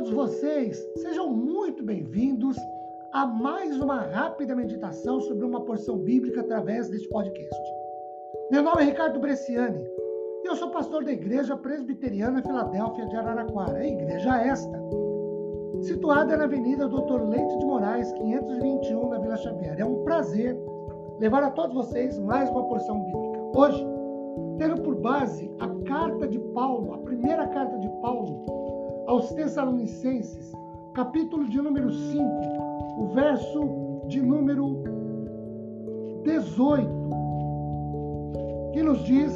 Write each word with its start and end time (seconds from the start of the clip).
todos 0.00 0.12
vocês, 0.14 0.82
sejam 0.96 1.28
muito 1.28 1.84
bem-vindos 1.84 2.56
a 3.12 3.26
mais 3.26 3.78
uma 3.78 4.00
rápida 4.00 4.56
meditação 4.56 5.20
sobre 5.20 5.44
uma 5.44 5.60
porção 5.60 5.98
bíblica 5.98 6.40
através 6.40 6.88
deste 6.88 7.06
podcast. 7.10 7.60
Meu 8.50 8.62
nome 8.62 8.80
é 8.80 8.84
Ricardo 8.86 9.20
Bresciani 9.20 9.84
e 10.42 10.46
eu 10.48 10.56
sou 10.56 10.70
pastor 10.70 11.04
da 11.04 11.12
Igreja 11.12 11.54
Presbiteriana 11.54 12.40
Filadélfia 12.40 13.06
de 13.08 13.14
Araraquara, 13.14 13.76
a 13.76 13.86
igreja 13.86 14.38
esta, 14.38 14.82
situada 15.82 16.34
na 16.34 16.44
Avenida 16.44 16.88
Doutor 16.88 17.28
Leite 17.28 17.58
de 17.58 17.66
Moraes, 17.66 18.10
521, 18.12 19.06
na 19.10 19.18
Vila 19.18 19.36
Xavier. 19.36 19.78
É 19.78 19.84
um 19.84 20.02
prazer 20.02 20.56
levar 21.18 21.42
a 21.42 21.50
todos 21.50 21.74
vocês 21.74 22.18
mais 22.20 22.48
uma 22.48 22.66
porção 22.66 23.02
bíblica. 23.02 23.38
Hoje, 23.54 23.86
tendo 24.56 24.80
por 24.80 24.94
base 24.94 25.50
a 25.58 25.68
carta 25.86 26.26
de 26.26 26.38
Paulo, 26.54 26.94
a 26.94 26.98
primeira 27.00 27.46
carta 27.48 27.78
de 27.78 27.88
Paulo 28.00 28.69
aos 29.10 29.32
Tessalonicenses, 29.32 30.52
capítulo 30.94 31.48
de 31.48 31.60
número 31.60 31.90
5, 31.90 32.22
o 32.96 33.08
verso 33.12 34.02
de 34.06 34.22
número 34.22 34.84
18, 36.22 36.88
que 38.72 38.80
nos 38.80 39.02
diz 39.04 39.32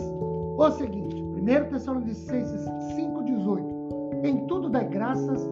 o 0.56 0.70
seguinte: 0.70 1.20
1 1.20 1.70
Tessalonicenses 1.70 2.64
5,18. 2.94 4.24
Em 4.24 4.46
tudo 4.46 4.70
dai 4.70 4.88
graças, 4.88 5.44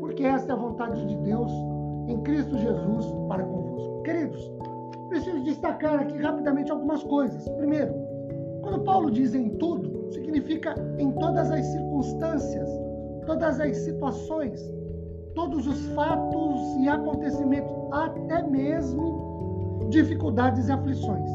porque 0.00 0.24
esta 0.24 0.52
é 0.52 0.56
a 0.56 0.58
vontade 0.58 1.04
de 1.04 1.16
Deus 1.16 1.52
em 2.08 2.22
Cristo 2.22 2.56
Jesus 2.56 3.04
para 3.28 3.44
convosco. 3.44 4.02
Queridos, 4.04 4.40
preciso 5.10 5.44
destacar 5.44 6.00
aqui 6.00 6.16
rapidamente 6.16 6.72
algumas 6.72 7.02
coisas. 7.02 7.46
Primeiro, 7.58 7.92
quando 8.62 8.82
Paulo 8.84 9.10
diz 9.10 9.34
em 9.34 9.50
tudo, 9.58 10.10
significa 10.12 10.74
em 10.98 11.12
todas 11.12 11.50
as 11.50 11.66
circunstâncias 11.66 12.83
todas 13.26 13.60
as 13.60 13.76
situações, 13.78 14.60
todos 15.34 15.66
os 15.66 15.86
fatos 15.88 16.60
e 16.80 16.88
acontecimentos, 16.88 17.72
até 17.92 18.42
mesmo 18.42 19.86
dificuldades 19.90 20.68
e 20.68 20.72
aflições. 20.72 21.30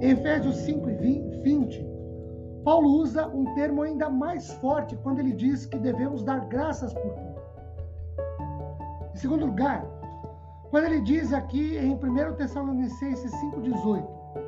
Em 0.00 0.10
Efésios 0.10 0.56
5 0.56 0.90
e 0.90 1.40
20, 1.42 1.86
Paulo 2.64 2.88
usa 3.00 3.26
um 3.28 3.44
termo 3.54 3.82
ainda 3.82 4.08
mais 4.08 4.50
forte 4.54 4.96
quando 4.96 5.18
ele 5.20 5.32
diz 5.32 5.66
que 5.66 5.78
devemos 5.78 6.22
dar 6.22 6.46
graças 6.46 6.92
por 6.92 7.02
tudo. 7.02 7.34
Em 9.14 9.16
segundo 9.16 9.46
lugar, 9.46 9.86
quando 10.70 10.86
ele 10.86 11.00
diz 11.02 11.32
aqui 11.32 11.76
em 11.76 11.94
1 11.94 12.34
Tessalonicenses 12.36 13.30
5,18, 13.30 14.06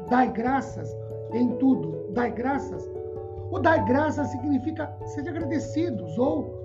dai 0.08 0.32
graças 0.32 0.90
em 1.32 1.56
tudo, 1.58 2.12
dai 2.12 2.30
graças, 2.30 2.90
o 3.50 3.58
dar 3.58 3.84
graças 3.84 4.28
significa 4.28 4.94
ser 5.06 5.28
agradecidos 5.28 6.18
ou 6.18 6.60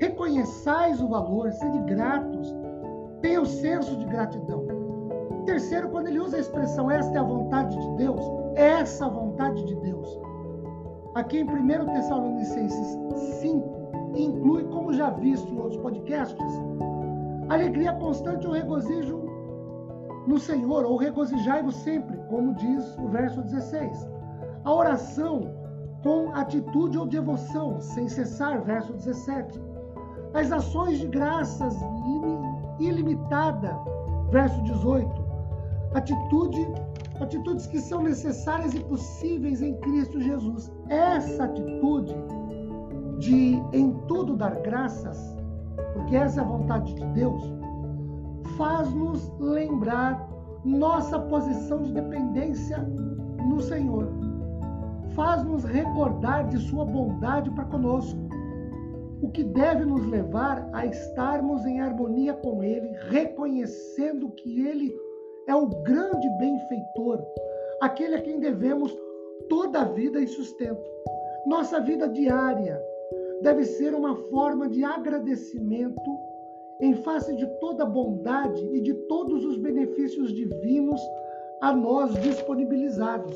reconheçais 0.00 1.00
o 1.00 1.08
valor, 1.08 1.50
sede 1.52 1.78
gratos, 1.80 2.54
tenha 3.22 3.40
o 3.40 3.46
senso 3.46 3.96
de 3.96 4.04
gratidão. 4.06 4.66
Terceiro, 5.46 5.88
quando 5.88 6.08
ele 6.08 6.20
usa 6.20 6.36
a 6.36 6.40
expressão 6.40 6.90
esta 6.90 7.16
é 7.16 7.20
a 7.20 7.22
vontade 7.22 7.78
de 7.78 7.96
Deus, 7.96 8.20
essa 8.56 9.08
vontade 9.08 9.64
de 9.64 9.74
Deus. 9.76 10.20
Aqui 11.14 11.38
em 11.38 11.44
1 11.44 11.86
Tessalonicenses 11.86 12.98
5, 13.40 14.12
inclui, 14.14 14.64
como 14.64 14.92
já 14.92 15.10
visto 15.10 15.52
em 15.52 15.58
outros 15.58 15.80
podcasts, 15.80 16.60
alegria 17.48 17.92
constante 17.94 18.46
ou 18.46 18.52
regozijo 18.52 19.24
no 20.26 20.38
Senhor, 20.38 20.84
ou 20.84 20.96
regozijai-vos 20.96 21.76
sempre, 21.76 22.18
como 22.28 22.54
diz 22.54 22.98
o 22.98 23.08
verso 23.08 23.40
16. 23.42 24.10
A 24.64 24.74
oração 24.74 25.54
com 26.06 26.32
atitude 26.36 26.96
ou 26.96 27.04
devoção, 27.04 27.80
sem 27.80 28.08
cessar, 28.08 28.62
verso 28.62 28.92
17 28.92 29.60
as 30.34 30.52
ações 30.52 30.98
de 30.98 31.06
graças 31.08 31.74
ilimitada, 32.78 33.76
verso 34.30 34.62
18. 34.64 35.26
Atitude, 35.94 36.68
atitudes 37.20 37.66
que 37.66 37.80
são 37.80 38.02
necessárias 38.02 38.74
e 38.74 38.80
possíveis 38.80 39.62
em 39.62 39.74
Cristo 39.78 40.20
Jesus. 40.20 40.70
Essa 40.90 41.44
atitude 41.44 42.14
de 43.18 43.60
em 43.72 43.92
tudo 44.06 44.36
dar 44.36 44.54
graças, 44.60 45.18
porque 45.94 46.14
essa 46.14 46.40
é 46.40 46.44
a 46.44 46.46
vontade 46.46 46.94
de 46.94 47.04
Deus, 47.14 47.42
faz-nos 48.58 49.32
lembrar 49.40 50.28
nossa 50.64 51.18
posição 51.18 51.82
de 51.82 51.92
dependência 51.92 52.78
no 53.48 53.60
Senhor. 53.60 54.25
Faz-nos 55.16 55.64
recordar 55.64 56.46
de 56.46 56.58
sua 56.58 56.84
bondade 56.84 57.50
para 57.52 57.64
conosco 57.64 58.20
o 59.22 59.30
que 59.30 59.42
deve 59.42 59.86
nos 59.86 60.06
levar 60.06 60.68
a 60.74 60.84
estarmos 60.84 61.64
em 61.64 61.80
harmonia 61.80 62.34
com 62.34 62.62
Ele, 62.62 62.92
reconhecendo 63.08 64.28
que 64.28 64.60
Ele 64.60 64.94
é 65.48 65.54
o 65.54 65.66
grande 65.82 66.28
benfeitor, 66.38 67.24
aquele 67.80 68.16
a 68.16 68.20
quem 68.20 68.38
devemos 68.38 68.94
toda 69.48 69.80
a 69.80 69.84
vida 69.84 70.20
e 70.20 70.26
sustento. 70.26 70.84
Nossa 71.46 71.80
vida 71.80 72.06
diária 72.08 72.78
deve 73.40 73.64
ser 73.64 73.94
uma 73.94 74.14
forma 74.28 74.68
de 74.68 74.84
agradecimento 74.84 76.18
em 76.78 76.94
face 76.94 77.34
de 77.36 77.46
toda 77.58 77.84
a 77.84 77.88
bondade 77.88 78.62
e 78.66 78.82
de 78.82 78.92
todos 79.08 79.46
os 79.46 79.56
benefícios 79.56 80.30
divinos 80.34 81.00
a 81.62 81.72
nós 81.72 82.12
disponibilizados. 82.20 83.34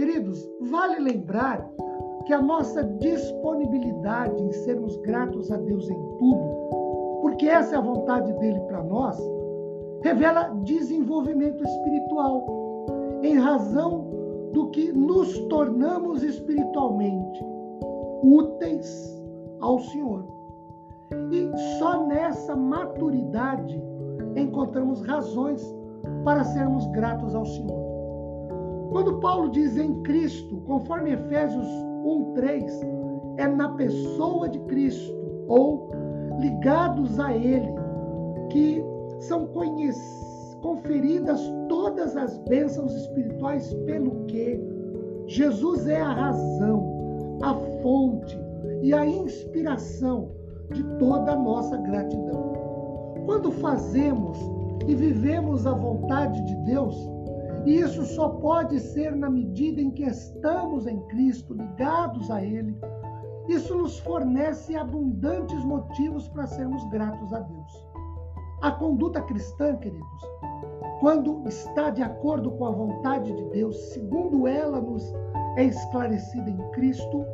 Queridos, 0.00 0.50
vale 0.62 0.98
lembrar 0.98 1.70
que 2.24 2.32
a 2.32 2.40
nossa 2.40 2.82
disponibilidade 2.82 4.42
em 4.42 4.50
sermos 4.50 4.96
gratos 5.02 5.52
a 5.52 5.58
Deus 5.58 5.90
em 5.90 6.02
tudo, 6.18 7.20
porque 7.20 7.44
essa 7.46 7.74
é 7.74 7.78
a 7.78 7.82
vontade 7.82 8.32
dele 8.38 8.60
para 8.60 8.82
nós, 8.82 9.18
revela 10.02 10.54
desenvolvimento 10.64 11.62
espiritual, 11.62 12.46
em 13.22 13.34
razão 13.34 14.06
do 14.54 14.70
que 14.70 14.90
nos 14.90 15.38
tornamos 15.48 16.22
espiritualmente 16.22 17.44
úteis 18.22 19.22
ao 19.60 19.80
Senhor. 19.80 20.24
E 21.30 21.78
só 21.78 22.06
nessa 22.06 22.56
maturidade 22.56 23.78
encontramos 24.34 25.02
razões 25.02 25.62
para 26.24 26.42
sermos 26.42 26.86
gratos 26.86 27.34
ao 27.34 27.44
Senhor. 27.44 27.89
Quando 28.90 29.20
Paulo 29.20 29.50
diz 29.50 29.76
em 29.76 30.02
Cristo, 30.02 30.56
conforme 30.66 31.12
Efésios 31.12 31.66
1:3 32.04 32.72
é 33.36 33.46
na 33.46 33.68
pessoa 33.70 34.48
de 34.48 34.58
Cristo 34.60 35.14
ou 35.48 35.90
ligados 36.38 37.18
a 37.20 37.34
ele 37.34 37.72
que 38.50 38.82
são 39.20 39.48
conferidas 40.60 41.40
todas 41.68 42.16
as 42.16 42.36
bênçãos 42.48 42.94
espirituais 42.94 43.72
pelo 43.86 44.24
que 44.26 44.60
Jesus 45.26 45.86
é 45.86 46.00
a 46.00 46.12
razão, 46.12 47.38
a 47.42 47.54
fonte 47.82 48.38
e 48.82 48.92
a 48.92 49.06
inspiração 49.06 50.30
de 50.72 50.82
toda 50.98 51.32
a 51.32 51.36
nossa 51.36 51.76
gratidão. 51.76 52.52
Quando 53.24 53.52
fazemos 53.52 54.38
e 54.88 54.94
vivemos 54.94 55.66
a 55.66 55.72
vontade 55.72 56.44
de 56.44 56.54
Deus, 56.64 56.96
e 57.66 57.80
isso 57.80 58.04
só 58.04 58.28
pode 58.28 58.80
ser 58.80 59.14
na 59.14 59.28
medida 59.28 59.80
em 59.80 59.90
que 59.90 60.04
estamos 60.04 60.86
em 60.86 60.98
Cristo, 61.08 61.54
ligados 61.54 62.30
a 62.30 62.42
Ele. 62.42 62.76
Isso 63.48 63.76
nos 63.76 63.98
fornece 63.98 64.76
abundantes 64.76 65.62
motivos 65.64 66.28
para 66.28 66.46
sermos 66.46 66.82
gratos 66.90 67.32
a 67.32 67.40
Deus. 67.40 67.86
A 68.62 68.70
conduta 68.72 69.20
cristã, 69.22 69.76
queridos, 69.76 70.22
quando 71.00 71.42
está 71.46 71.90
de 71.90 72.02
acordo 72.02 72.50
com 72.52 72.66
a 72.66 72.70
vontade 72.70 73.32
de 73.32 73.44
Deus, 73.50 73.76
segundo 73.92 74.46
ela 74.46 74.80
nos 74.80 75.14
é 75.56 75.64
esclarecida 75.64 76.50
em 76.50 76.70
Cristo, 76.70 77.24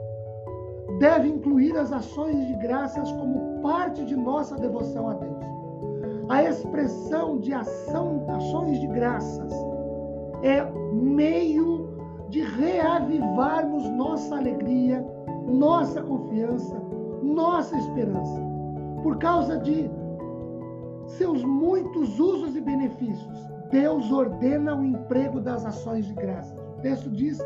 deve 0.98 1.28
incluir 1.28 1.76
as 1.76 1.92
ações 1.92 2.46
de 2.46 2.54
graças 2.54 3.10
como 3.12 3.60
parte 3.60 4.04
de 4.04 4.16
nossa 4.16 4.56
devoção 4.56 5.10
a 5.10 5.14
Deus. 5.14 5.36
A 6.28 6.42
expressão 6.44 7.38
de 7.38 7.52
ação, 7.52 8.24
ações 8.28 8.80
de 8.80 8.86
graças 8.88 9.52
é 10.42 10.64
meio 10.92 11.96
de 12.28 12.42
reavivarmos 12.42 13.88
nossa 13.90 14.36
alegria, 14.36 15.04
nossa 15.46 16.02
confiança, 16.02 16.76
nossa 17.22 17.76
esperança, 17.76 18.40
por 19.02 19.18
causa 19.18 19.58
de 19.58 19.90
seus 21.06 21.44
muitos 21.44 22.18
usos 22.18 22.56
e 22.56 22.60
benefícios. 22.60 23.38
Deus 23.70 24.10
ordena 24.12 24.76
o 24.76 24.84
emprego 24.84 25.40
das 25.40 25.64
ações 25.64 26.06
de 26.06 26.14
graça. 26.14 26.54
O 26.78 26.82
texto 26.82 27.10
diz: 27.10 27.38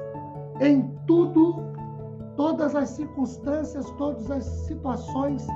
em 0.60 0.90
tudo, 1.06 1.62
todas 2.36 2.74
as 2.74 2.90
circunstâncias, 2.90 3.88
todas 3.92 4.30
as 4.30 4.44
situações, 4.44 5.46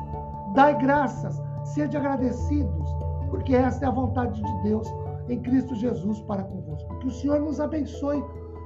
dai 0.55 0.77
graças, 0.79 1.43
sede 1.65 1.97
agradecidos, 1.97 2.91
porque 3.31 3.55
esta 3.55 3.87
é 3.87 3.89
a 3.89 3.93
vontade 3.93 4.43
de 4.43 4.63
Deus 4.63 4.87
em 5.29 5.41
Cristo 5.41 5.75
Jesus 5.75 6.21
para 6.23 6.43
convosco. 6.43 6.99
Que 6.99 7.09
o 7.09 7.11
Senhor 7.11 7.41
nos 7.41 7.61
abençoe, 7.61 8.23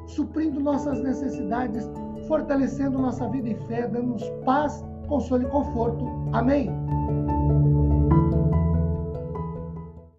suprindo 0.06 0.60
nossas 0.60 1.02
necessidades, 1.02 1.88
fortalecendo 2.26 2.98
nossa 2.98 3.28
vida 3.28 3.48
e 3.50 3.54
fé, 3.66 3.86
dando-nos 3.86 4.28
paz, 4.44 4.84
consolo 5.08 5.44
e 5.44 5.50
conforto. 5.50 6.04
Amém. 6.32 6.70